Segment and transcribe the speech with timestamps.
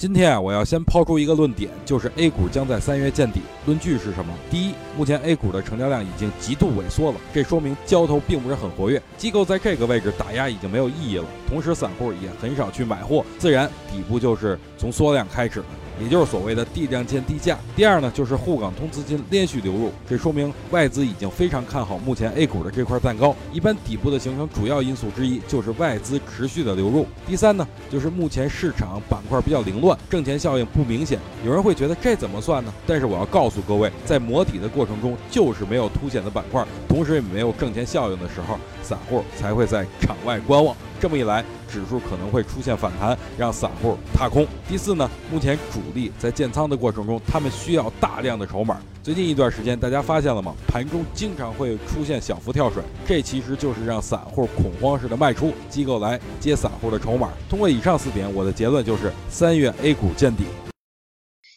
[0.00, 3.42] 今天啊，我要先抛出一个论点，就是 A 股将在三月见底。
[3.66, 4.32] 论据是什么？
[4.50, 11.24] 第一，目前 A 股的成交量已经极度萎缩了，这说明交投并不是很活跃，机构在这个位置打压已经没有意义了。
[11.46, 15.62] 同时，散户也很少去买货，自然底部就是从缩量开始。
[16.00, 17.58] 也就是所谓的地量见地价。
[17.76, 23.34] 第二呢，就是沪港通资金连续流入，这说明外资已经非常看好目前 A 股的这块蛋糕。
[23.52, 27.06] 一般底部的形成主要因素之一就是外资持续的流入。
[27.26, 31.18] 第三呢，就是目前市场板块比较凌乱，挣钱效应不明显。
[31.44, 32.72] 有人会觉得这怎么算呢？
[32.86, 40.74] 但是我要告诉各位，在磨底的过程中，就是没有凸显的板块，同时也没有挣钱效应的时候，散户才会在场外观望。
[41.00, 44.46] 这么一来，指数可能会出现反弹，让散户踏空。
[44.68, 48.76] 第四呢，目前主力在建仓的过程中，他们需要大量的筹码。
[49.02, 50.54] 最近一段时间，大家发现了吗？
[50.68, 57.30] 盘中经常会出现小幅跳水，这其实就是让散户恐慌式的卖出，机构来接散户的筹码。
[57.48, 60.44] 通过以上四点，我的结论就是三月 A 股见底。